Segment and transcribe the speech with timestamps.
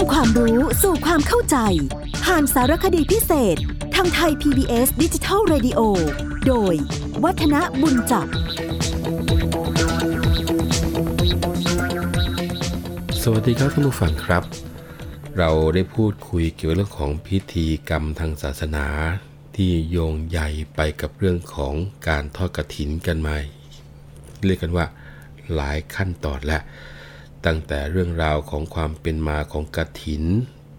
[0.00, 1.56] ำความรู้สู่ความเข้าใจ
[2.24, 3.56] ผ่านสารคดีพิเศษ
[3.94, 5.80] ทางไทย PBS ดิจิทัล Radio
[6.46, 6.74] โดย
[7.24, 8.26] วัฒนบุญจับ
[13.22, 14.42] สวัสดีครับท่านผู้ฟังครับ
[15.38, 18.86] เราได้พูดคุยเกี่ยวกับเรื่องของพิธีกรรมทางศาสนา
[19.56, 20.40] ที่โยงใย
[20.76, 21.74] ไปกับเรื่องของ
[22.08, 23.36] การทอดกระถินกันมา
[24.44, 24.86] เรียกกันว่า
[25.54, 26.58] หลายขั้นตอนและ
[27.46, 30.24] ตั้งแต่เรื่องราวของความเป็นมาของกระถิน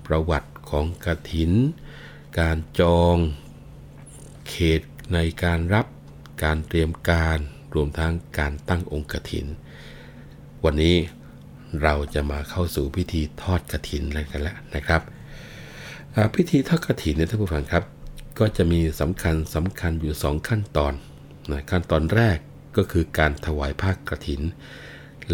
[0.07, 1.51] ประวัติของกระถิน
[2.39, 3.17] การจอง
[4.49, 4.81] เขต
[5.13, 5.85] ในการรับ
[6.43, 7.37] การเตรียมการ
[7.75, 9.45] รวมทั้งการตั้งองค์กระถิน
[10.63, 10.95] วันนี้
[11.83, 15.01] เราจะมาเข้าสู่พิธีทอดกระถินกันแล้วนะครับ
[16.35, 17.83] พิธีทอดกระถินเนี่ยท่านผู้ฟังครับ
[18.39, 20.93] ก็จะมีสำคัญสำคัญอยู่ 2 ขั้นตอน
[21.51, 22.37] นะขั้นตอนแรก
[22.77, 24.41] ก็คือการถวายผ้ากระถิน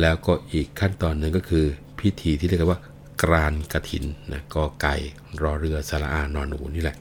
[0.02, 1.66] แล้วก็อีกขั้นตอนหนึ่งก็คือ
[2.00, 2.82] พิธีที่เรียกว่า
[3.24, 4.96] กรานกระถินนะกอไก่
[5.42, 6.98] รอเรือสระอานอนหนูนี่แหละ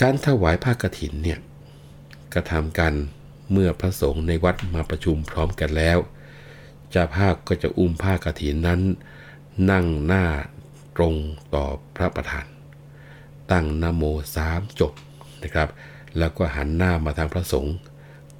[0.00, 1.38] การถวายผ้ากระถินเนี่ย
[2.34, 2.92] กระทำกัน
[3.52, 5.98] เมื่อพระสงฆ์ในวัดมาประชุมพร้อมกันแล้ว
[6.94, 8.80] จ้าภาพก็จะอุ้มผ้ากฐินนั้น
[9.70, 10.24] นั่งหน้า
[10.96, 11.14] ตรง
[11.54, 11.64] ต่อ
[11.96, 12.46] พระประธาน
[13.50, 14.02] ตั้งนโม
[14.36, 14.92] สามจบ
[15.42, 15.68] นะครับ
[16.18, 17.74] แล้วก็หันหน้ามาทางพระสงฆ์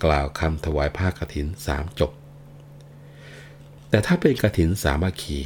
[0.05, 2.11] กล่าวคำถวายผ้ากฐินสามจบ
[3.91, 5.39] แต่ถ้าเป็นกฐินสามัคคี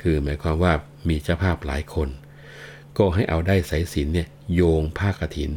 [0.00, 0.72] คือหมายความว่า
[1.08, 2.08] มีเจ้าภาพหลายคน
[2.98, 5.50] ก็ให้เอาได้สายสินเนี่ยโยงผ้ากฐิน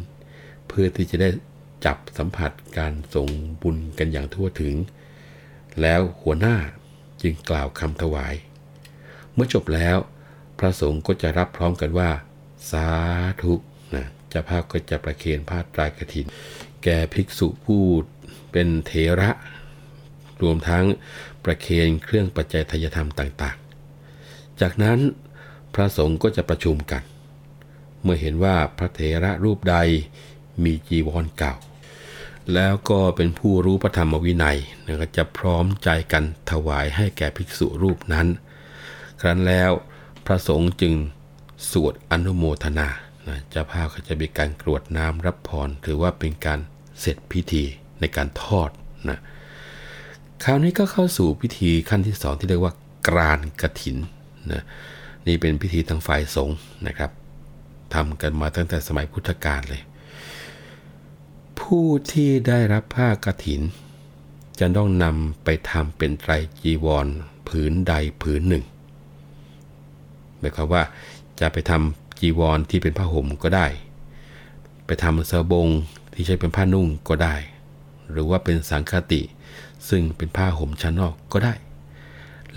[0.67, 1.29] เพื่อที่จะได้
[1.85, 3.29] จับสัมผัสการส่ง
[3.61, 4.75] บุญกันอย่างทั่วถึง
[5.81, 6.55] แล้วหัวหน้า
[7.21, 8.33] จึงกล่าวคำถวาย
[9.33, 9.97] เมื่อจบแล้ว
[10.59, 12.09] พระสงฆ์ก็จะรับพร้อมกันว่า
[12.71, 12.87] สา
[13.41, 13.53] ธุ
[13.95, 16.25] นะเจ้าภาพก็จะประเคนผ้าตรายกฐิน
[16.83, 17.81] แก่ภิกษุผู้
[18.51, 19.31] เป็นเถระ
[20.41, 20.85] รวมทั้ง
[21.45, 24.99] ประเคนเครื่องปัจจัยทายธรรมต่างๆ จากนั้น
[25.73, 27.03] พระสงฆ์ก็จะประชุมกัน
[28.03, 29.75] เมื่อเห็นว่าพระเถระรูปใด
[30.63, 31.53] มีจีวรเก่า
[32.53, 38.27] แล้วก็เป็นผู้รู้พระธรรมวินัยนะก็จะพร้อมใจกันถวายให้แก่ภิกษุรูปนั้น
[39.21, 39.71] ครั้นแล้ว
[40.25, 40.93] พระสงฆ์จึง
[41.71, 42.89] สวดอนุโมทนา
[43.27, 46.59] นะเจ้าภาพก็จะมีการกรวดน้ำรับพรถือว่าเป็นการ
[46.99, 47.63] เสร็จพิธี
[47.99, 48.69] ในการทอด
[49.09, 49.19] นะ
[50.47, 52.73] คราวนี้ก็เข้าสู่พิธีขั้นที่สองที่เรียกว่า
[53.07, 53.97] กรานกระถิน
[54.51, 54.63] นะ
[55.27, 56.57] นี่เป็นพิธีทางฝ่ายสงฆ์
[56.87, 57.11] นะครับ
[57.93, 59.81] ทำกันมาตั้งแต่สมัยพุทธกาลเลย
[61.59, 63.61] ผู้ที่ได้รับผ้ากฐิน
[64.59, 67.07] จะต้องนำไปทำเป็นไตรจีวร
[67.47, 68.63] ผืนใดผืนหนึ่ง
[70.39, 70.83] หมายความว่า
[71.39, 73.67] จะไปทำจีวรที่เป็นผ้าห่มก็ได้
[74.85, 75.67] ไปทำเสบง
[76.13, 77.35] ที่ใช้เป็นผ้านุ่งก็ได้
[78.11, 79.21] หรือว่าเป็นสังคติ
[79.89, 81.53] ซึ่งเป็นผ้าห่มชั้นนอกก็ได้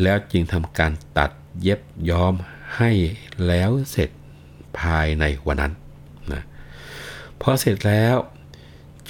[0.02, 1.30] แล้วจึงทำการตัด
[1.62, 1.80] เย็บ
[2.10, 2.34] ย้อม
[2.76, 2.90] ให้
[3.46, 4.10] แล้วเสร็จ
[4.78, 5.72] ภายในวันนั้น
[6.32, 6.42] นะ
[7.40, 8.16] พอเสร็จแล้ว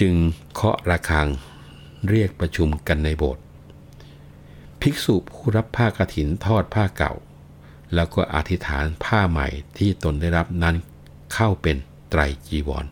[0.00, 0.14] จึง
[0.54, 1.28] เคาะระฆัง
[2.08, 3.44] เรียกประชุมกันในโบสถ์
[4.80, 7.14] ภิกษุผู้รับผ้ากฐินทอดผ้าเก่า
[7.94, 9.48] แล้วก็อธิษฐานผ้าใหม่
[9.78, 10.76] ที่ตนได้รับนั้น
[11.34, 11.76] เข้าเป็น
[12.10, 12.84] ไตรจีวร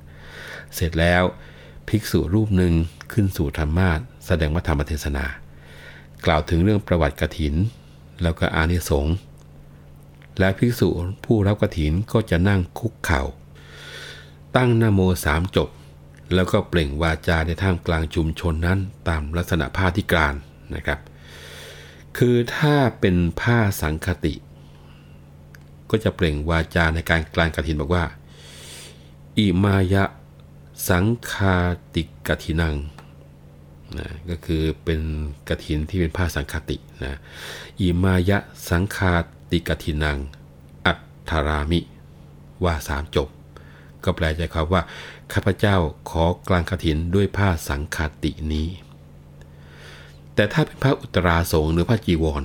[0.75, 1.23] เสร็จแล้ว
[1.89, 2.75] ภิกษุรูปหนึ่ง
[3.13, 5.25] ขึ้นสู่ธรรมาส แสดงวัธรรมเทศนา
[6.25, 7.55] กล่าวถึงเรื่องประวัติกฐิน
[8.23, 9.15] แล้วก็อานิสงส์
[10.39, 10.89] และภิกษุ
[11.25, 13.23] ผู้รับกฐินก็จะนั่งคุกเข่า
[14.57, 15.69] ตั้งนโมสามจบ
[16.35, 18.79] แล้วก็เปล่งวาจาในท่ามกลางชุมชนนั้น
[19.09, 20.35] ตามลักษณะผ้าที่กราน
[20.75, 21.01] นะครับ
[22.19, 24.35] คือถ้าเป็นผ้าสังคติ
[25.91, 28.05] ก็จะเปล่งวาจาในการกลางกฐินบอกว่า
[29.39, 30.05] อิมายะ
[30.89, 31.57] สังคา
[31.95, 32.77] ติกฐินัง
[33.99, 35.01] นะก็คือเป็น
[35.49, 37.19] กฐินที่เป็นผ้าสังคตินะ
[37.81, 38.39] อิมายะ
[38.71, 39.15] สังคา
[39.51, 40.19] ติกฐินัง
[40.87, 40.99] อัต
[41.31, 41.81] ถารามิ
[42.65, 43.29] ว่าสามจบ
[44.05, 44.83] ก็แปลใจความว่า
[45.33, 45.77] ข้าพเจ้า
[46.11, 48.69] ขอกลางกฐินด้วยผ้าสังคตินี้
[50.35, 52.43] แต่ถ้าเป็นผ้าอุตราสงหรือผ้าจีวร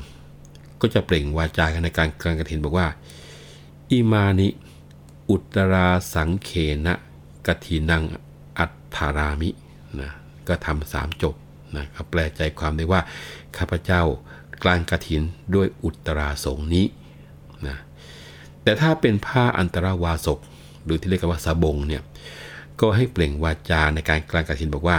[0.81, 2.88] ก็จะเปล่งวาจากันในการกลางกฐินบอกว่า
[3.92, 4.48] อิมานิ
[5.30, 6.50] อุตราสังเข
[6.86, 6.94] นะ
[7.48, 8.04] กฐินัง
[8.60, 9.50] อัตถารามิ
[10.01, 10.12] นะ
[10.48, 11.36] ก็ทำสามจบ
[11.76, 13.02] นะก็แปลใจความได้ว่า
[13.58, 14.02] ข้าพเจ้า
[14.64, 15.22] กลางกฐิน
[15.56, 16.86] ด้วยอุตราสงนี้
[17.68, 17.78] นะ
[18.64, 20.40] แต่ถ้าเป็นผ้าอันตรวาสก
[20.84, 22.04] หรือที่เรียกว่าสบงเนี่ย
[22.80, 24.98] ก็ให้เปล่งวาจาในการกลางกฐินบอกว่า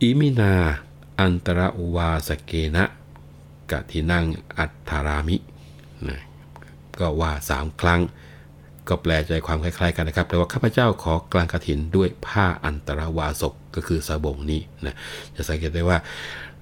[0.00, 0.54] อิมินา
[1.20, 1.60] อันตร
[1.96, 2.84] วาสเกนะ
[3.70, 4.24] กฐินัง
[4.58, 5.36] อัตถารามิ
[6.08, 6.20] นะ
[6.98, 8.00] ก็ว่าสามครั้ง
[8.88, 14.94] ก็แปลใจความคล้ายๆกันนะครับแปลว่าข้าพเจ้าขอกลางกฐินด้วยผ้าอันตรวาสกก็คือสบงนี้นะ
[15.36, 15.98] จะสังเกตได้ว่า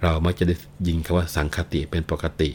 [0.02, 0.54] เรามักจะได้
[0.86, 2.50] ยินคำว่าสังคติเป็นปกติ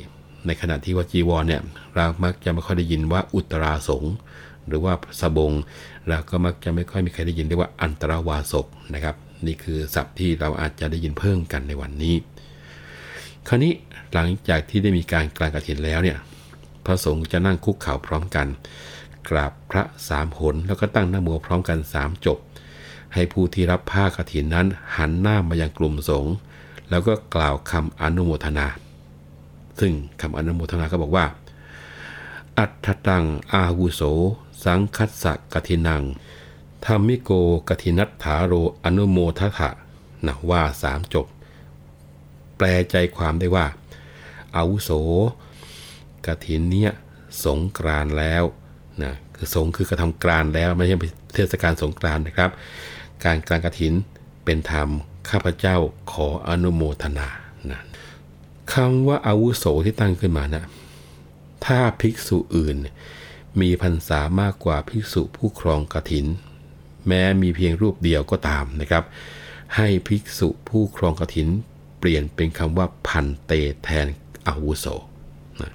[0.45, 1.61] ในขณะที่ว่าจีวรเนี่ย
[1.95, 4.03] เรามักจะไม่ค่อยได้ยินว่าอุตราสง
[4.67, 5.51] หรือว่าสบง
[6.07, 9.15] เราก็มักจะไม่ค่อยมีใครได้ยินเรียกว่าอันตรวาสกนะครับ
[9.45, 12.15] นี่คือศัพท์ที่เราอาจจะได้ยินเพิ่มกันในวันนี้
[13.47, 13.73] คราวนี้
[14.13, 16.17] หลังจากที่ได้มีการกลางกระถินแล้วเนี่ย
[16.85, 18.47] พระสงฆ์จะนั่งคุกเข่าพร้อมกัน
[19.29, 22.37] กราบพระสามหนแล้วก็ตั้งหน้าโมพร้อมกันสามจบ
[23.13, 26.33] ให้ผู้ที่รับผ้ากฐินนั้นหันหน้ามายังกลุ่มสงฆ์
[26.89, 28.67] แล้วก็กล่าวคำอนุโมทนา
[29.79, 31.25] ซึ่งคำอนุโมทนาก็บอกว่า
[32.57, 34.01] อัตตังอาวุโส
[34.63, 36.03] สังคัสสะกฐินัง
[36.85, 37.31] ธรรมิโก
[37.69, 38.53] กฐินัตถาโร
[38.83, 39.69] อนุโมทถะ
[40.25, 41.25] นะว่าสามจบ
[42.57, 43.65] แปลใจความได้ว่า
[44.55, 44.91] อาวุโส
[46.25, 46.91] กฐินเนี่ย
[47.43, 48.43] สงกรานแล้ว
[49.03, 50.95] นะคือสงคือกระทำกรานแล้วไม่ใช่
[51.33, 52.51] เทศกาลสงกรานนะครับ
[53.25, 53.93] การกลางกฐิน
[54.45, 54.89] เป็นธรรม
[55.29, 55.77] ข้าพเจ้า
[56.11, 57.27] ขออนุโมทนา
[57.71, 57.81] นะ
[58.73, 60.65] คำว่าอาวุโสที่ตั้งขึ้นมานะ
[61.65, 62.77] ถ้าภิกษุอื่น
[63.61, 66.25] มีพรรษามากกว่าภิกษุผู้ครองกฐิน
[67.07, 69.03] แม้มีเพียงรูปเดียวก็ตามนะครับ
[69.75, 71.47] ให้ภิกษุผู้ครองกฐิน
[71.99, 73.51] เปลี่ยนเป็นคำว่าพันเต
[73.83, 74.07] แทน
[74.47, 74.85] อาวุโส
[75.61, 75.71] นะ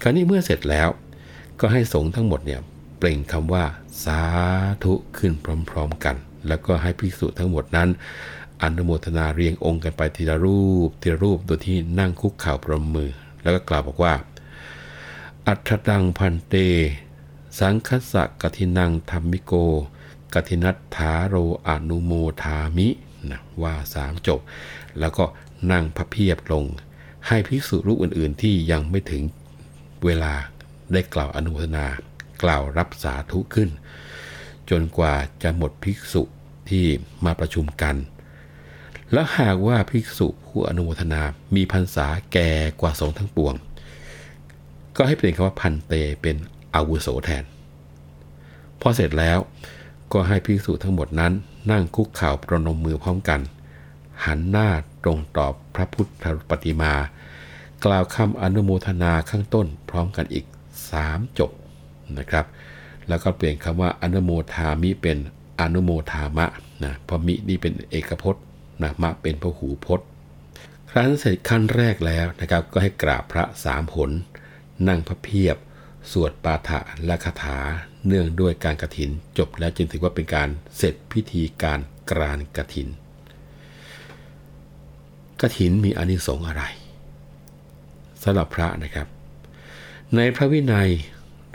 [0.00, 0.88] คราวนี้เมื่อเสร็จแล้ว
[1.60, 2.60] ก็ให้สงฆ์ทั้งหมดเนี่ย
[2.98, 3.64] เปล่งคำว่า
[4.04, 4.20] สา
[4.84, 5.32] ธุขึ้น
[5.70, 6.16] พร้อมๆกัน
[6.48, 7.88] แล้วก็ให้ภิกษุทั้งหมดนั้น
[8.62, 13.10] อนุโมทนาเรียงองค์กันไปทีละรูปทีละรูปโดยที่นั่งคุกเข่าประมือ
[13.42, 14.14] แล้วก็กล่าวบอกว่า
[15.46, 16.54] อัตดังพันเต
[17.58, 19.52] สังคสะกทินังธรรมิโก
[20.34, 21.34] กทินัตถาโร
[21.68, 22.12] อนุโม
[22.42, 22.88] ทามิ
[23.30, 24.40] นะว่าสามจบ
[24.98, 25.24] แล้วก็
[25.70, 26.64] นั่งพระเพียบลง
[27.26, 29.22] ให้ภิกษุรูปอื่นๆที่ยังไม่ถึง
[30.04, 30.34] เวลา
[30.92, 31.86] ได้กล่าวอนุโมทนา
[32.42, 33.70] กล่าวรับสาธุขึ้น
[34.70, 36.22] จนกว่าจะหมดภิกษุ
[36.68, 36.84] ที่
[37.24, 37.96] มาประชุมกัน
[39.12, 41.22] และหากว่าภิกษุผู้อนุโมทนา
[41.54, 42.50] มีพรรษาแก่
[42.80, 43.54] กว่าสงทั้งปวง
[44.96, 45.92] ก็ให้เปลี่ยนคำว่าพันเต
[46.22, 46.36] เป็น
[46.74, 47.44] อาวุโสแทน
[48.80, 49.38] พอเสร็จแล้ว
[50.12, 51.32] ก็ให้ภิกษุทั้งหมดนั้น
[51.70, 53.40] นั่งคุกเข่าประนมมือพร้อมกัน
[54.24, 54.68] หันหน้า
[55.02, 56.94] ตรงตอบพระพุทธปฏิมา
[57.84, 60.44] กล่าวคำอนุโมทนาข้างต้นพร้อมกันอีก
[60.96, 61.50] 3 จบ
[62.18, 62.46] นะครับ
[63.08, 65.18] แล้วก็เปลี่ยนคำว่าอนุโมทามิเป็น
[65.60, 66.46] อนุโมทามะ
[66.84, 68.44] นะเพราะมินี่เป็นเอกพจน์
[68.82, 70.06] นะมะเป็นพหูพจน์
[70.90, 74.10] ครั้นเสร็จขั้นแรกแล้วนะครับ ก็ให้กราบพระสามผล
[74.88, 75.56] นั่งพระเพียบ
[76.12, 77.58] สวดปาฐะและคาถา
[78.06, 81.80] เนื่องด้วยการกระถิน จบแล้วจึงถือว่าเป็นการเสร็จพิธีการ
[82.10, 82.88] กรานกระถิน
[85.40, 86.62] กระถินมีอานิสงส์อะไร
[88.22, 89.06] สำหรับพระนะครับ
[90.16, 90.90] ในพระวินัย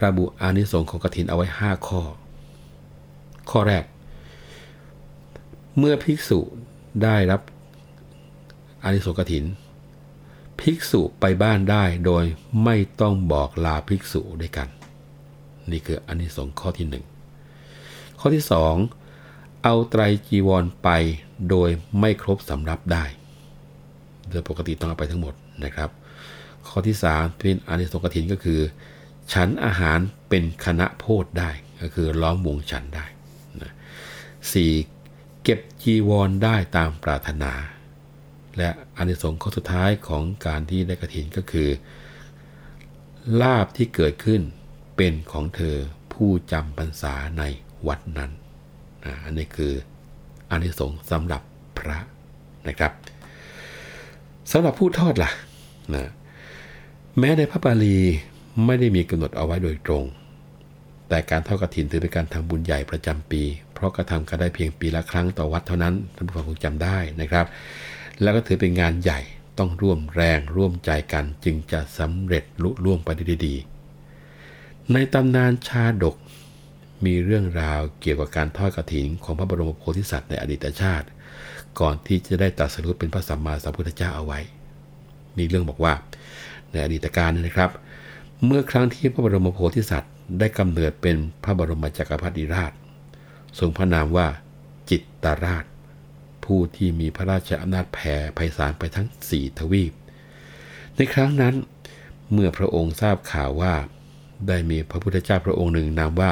[0.03, 2.01] ระบุอานิสงส์ของกฐินเอาไว้ 5 ข้อ
[3.49, 3.83] ข้อแรก
[5.77, 6.39] เมื่อภิกษุ
[7.03, 7.41] ได้รับ
[8.83, 9.45] อานิสงส์กฐิน
[10.59, 12.23] ภิกษุไปบ้านได้โดย
[12.63, 14.67] ไม่ต้องบอกลาภิกษุด้วยกัน
[15.71, 16.87] นี่คืออานิสงส์ข้อที่
[17.53, 18.43] 1 ข้อที่
[19.03, 20.89] 2 เอาไตรจีวรไป
[21.49, 23.03] โดยไม่ครบสำรับได้
[24.29, 25.33] โดยปกติต้องเอาไปทั้งหมด
[25.65, 25.89] นะครับ
[26.67, 28.61] ข้อที่3เป็นอานิสงส์กฐินก็คือ
[29.33, 29.99] ฉันอาหาร
[30.29, 31.51] เป็นคณะโพธได้
[31.81, 33.05] ก็คือล้อมวงฉันได้
[33.61, 33.71] นะ
[34.51, 34.71] สี่
[35.43, 37.53] เก็บจีวรได้ตามปรารถนา
[38.57, 41.69] และอานิสงส์ข้อสุดท้ายของการที่ได้กฐินก็คือ
[43.41, 44.41] ลาบที่เกิดขึ้น
[44.95, 45.77] เป็นของเธอ
[46.13, 47.43] ผู้จำพรรษาใน
[47.87, 48.31] วัดนั้น
[49.05, 49.73] นะอันนี้คือ
[50.49, 51.41] อานิสงส์สำหรับ
[51.77, 51.97] พระ
[52.67, 52.91] นะครับ
[54.51, 55.31] สำหรับผู้ทอดล่ะ
[55.93, 56.09] นะ
[57.19, 57.97] แม้ในพระบาลี
[58.65, 60.05] ไม่ได้มีกำหนดเอาไว้โดยตรง
[61.09, 63.41] แต่การทอดกฐินถือเป็นการทำบุญใหญ่ประจำปี
[63.73, 67.45] เพราะกระทำกันได้เพียงปีละครั้งต่อวัดเท่านั้นท่านผู้ฟังคงจำได้นะครับ
[68.21, 69.19] แล้วก็ถือเป็นงานใหญ่
[69.57, 73.55] ต้องร่วมแรงร่วมใจกันจึงจะสำเร็จลุล่วงไปได้ดี
[74.93, 76.15] ในตำนานชาดก
[77.05, 81.07] มีเรื่องราวเกี่ยวกับการทอดกฐินของพระบรมโพธิสัตว์ในอดีตชาติ
[81.79, 84.39] ก่อนที่จะได้ตรัสรู้เป็นพระสัมมาสัมพุทธเจ้าเอาไว้
[85.37, 85.93] มีเรื่องบอกว่า
[86.73, 87.71] ในอดีตการนะครับ
[88.45, 92.71] เมื่อครั้งที่พระบรมโพธิสัตว์ได้กำเนิดเป็นพระบรมจักรพรรดิราช
[93.59, 94.27] ทรงพระนามว่า
[94.89, 95.65] จิตตราช
[96.45, 99.93] ผู้ที่มีพระราชอำนาจแผ่ไพศาลไปทั้งสี่ทวีป
[100.95, 101.55] ในครั้งนั้น
[102.31, 103.73] เมื่อพระองค์ทราบข่าวว่า
[104.47, 106.31] ได้มีพระพุทธเจ้าพระองค์หนึ่งนามว่า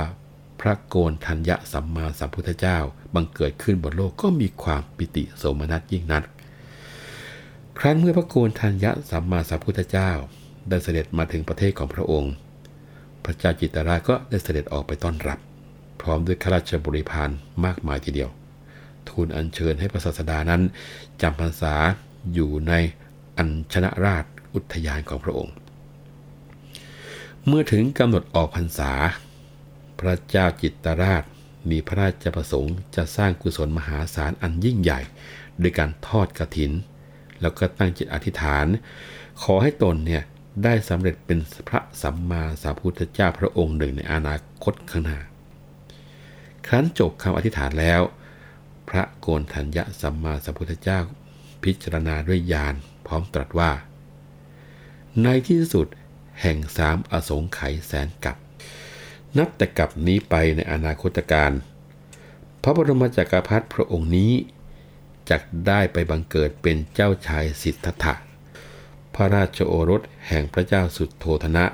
[0.62, 2.78] พระโกนทัญญะสัมมาสัมพุทธเจ้า
[3.14, 6.24] บังเกิดขึ้นบนโลกก็มีความปิติโสมนัสยิ่งนัก
[7.80, 10.12] ครั้นเมื่อพระโกนทัญญะสัมมาสัมพุทธเจ้า
[10.70, 12.34] ได้เสด็จมาถึงประเทศของพระองค์
[13.26, 15.40] พระเจ้าจิตรราก็ได้เสด็จออกไปต้อนรับ
[16.02, 17.30] พร้อมด้วยข้าราชบริพาร
[17.66, 18.30] มากมายทีเดียว
[19.10, 20.62] ทูลอัญเชิญให้พระศาสดานั้น
[21.22, 21.74] จำพรรษา
[22.34, 22.74] อยู่ใน
[23.38, 25.54] อัญชนะราชอุทยานของพระองค์
[27.48, 28.92] เมื่อถึงกำหนดออกพรรษา
[30.00, 31.24] พระเจ้าจิตตราช
[31.70, 35.02] มีพระราชประสงค์จะสร้างกุศลมหาศาลอันยิ่งใหญ่
[35.60, 36.72] โดยการทอดกระถิน
[37.42, 38.66] แล้วก็ตั้งจิตอธิษฐาน
[39.44, 40.24] ขอให้ตนเนี่ย
[40.64, 45.20] ได้สำเร็จเป็นพระสัมมาสัมพุทธเจ้าพระองค์หนึ่งในอนาคตข้างหน้า
[46.68, 48.02] ครั้นจบคำอธิษฐานแล้ว
[48.90, 51.00] พระโกนทัญญะสัมมาสัมพุทธเจ้า
[51.64, 52.76] พิจารณาด้วยญาณ
[53.08, 53.72] พร้อมตรัสว่า
[55.24, 55.88] ในที่สุด
[56.42, 58.38] แห่งสามอสงไขยแสนกับ
[59.38, 61.52] นับแต่กับนี้ไปในอนาคตการ
[62.64, 64.32] พระบรมจักรพรรดิพระองค์นี้
[65.30, 68.14] จักได้ไปบังเกิดเป็นเจ้าชายสิทธัตถะ
[69.16, 71.66] พระราชโอรสแห่งพระเจ้าสุดโทธนะ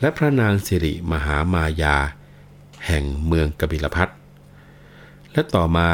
[0.00, 1.96] และพระนางสิริมหามายา
[2.86, 4.08] แห่งเมืองกบิลพัท
[5.32, 5.88] และต่อมา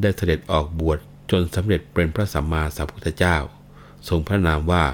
[0.00, 0.98] ได้เสด็จออกบวช
[1.30, 3.36] จนสำเร็จเป็นพระสัมมาสัมพุทธเจ้า
[4.08, 4.84] ทรงพระนามว่า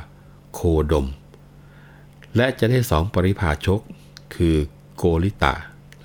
[0.55, 0.61] โค
[0.93, 1.07] ดม
[2.37, 3.81] และจะได้สองปริภาชก
[4.35, 4.57] คือ
[4.97, 5.55] โกริตะ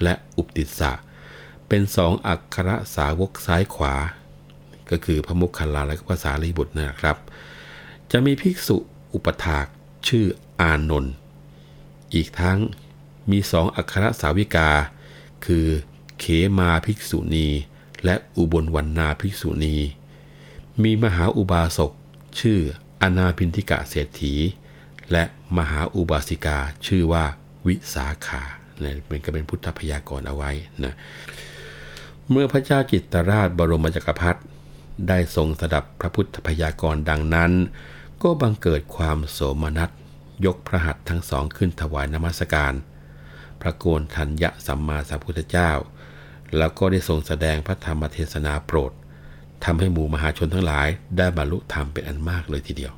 [0.04, 0.92] และอุปติสสะ
[1.68, 3.96] เป็นสองอักขระสาวกซ้ายขวา
[4.92, 7.18] ก็คือพระมุขคัลลาและภาษาลีบุตรนะครับ
[8.12, 8.78] จะมีภิกษุ
[9.14, 9.66] อุปถาก
[10.08, 10.26] ชื่อ
[10.62, 11.14] อานนท์
[12.14, 12.60] อีกทั้ง
[13.32, 14.70] มีสองอักขระสาวิกา
[15.46, 15.68] คือ
[16.20, 16.26] เข
[16.60, 17.48] มาภิกษุณี
[18.06, 19.76] และอุบลวันนาภิกษุณี
[20.84, 21.92] มีมหาอุบาสก
[22.40, 22.60] ชื่อ
[23.02, 24.34] อนาพินทิกะเศรษฐี
[25.12, 25.24] และ
[25.58, 27.24] มหาอุบาสิกาชื่อว่า
[27.68, 28.44] วิสาขา
[28.80, 30.52] เนี่ยเป็นก็เป็นพุทธพยากรณ์เอาไว้
[30.84, 30.94] นะ
[32.30, 34.40] เมื่อพระเจ้าจิตตราชบรมจักรพรรดิ
[35.08, 37.52] ได้ทรงสดับพระพุทธพยากรณ์ดังนั้น
[38.24, 39.90] ก็บังเกิดความโสมนัส
[40.46, 42.74] ยกพระหัตถ์ทั้งสองขึ้นถวายนมัสการ
[43.62, 45.72] พระโกนทัญญะสัมมาสัมพุทธเจ้า
[46.58, 48.92] แล้วก็ได้ทรงแสดงพระธรรมเทศนาโปรด
[49.64, 50.88] ทำให้หมู่มหาชนทั้งหลาย
[51.18, 52.94] ได้บรรลุธรรมเป็นอันมากเลยทีเดียว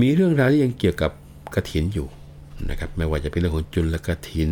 [0.00, 1.12] มีเรื่องราวที่ยังเกี่ยวกับ
[1.54, 2.08] กระถินอยู่
[2.70, 4.50] นะครับไม่ว่าจะเป็นเรื่องของจุลกระถิน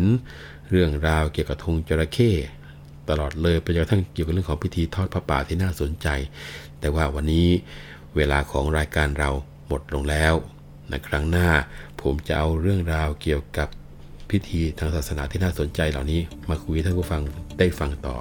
[0.69, 2.31] เรื่องราวเกี่ยวกับธงจระเข้
[3.09, 6.07] ตลอดเลยไปจนกระทั่งเกี่ยวกับเรื่องของพิธีทอดพระป่าที่น่าสนใจ
[6.79, 7.47] แต่ว่าวันนี้
[8.15, 9.29] เวลาของรายการเรา
[9.67, 10.33] หมดลงแล้ว
[10.89, 11.49] ในครั้งหน้า
[12.01, 13.67] ผมจะเอาเรื่องราวเกี่ยวกับ
[14.29, 17.21] พิธีทางศาสนาที่น่าสนใจเหล่านี้ มาคุยท่านผู้ฟัง
[17.59, 18.15] ได้ฟังต่อ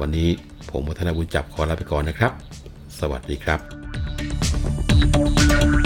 [0.00, 0.28] วันนี้
[0.70, 2.32] ผมวัฒนบุญจับขอลาไปก่อนนะครับ
[3.00, 3.60] สวัสดีครับ
[5.16, 5.85] ติ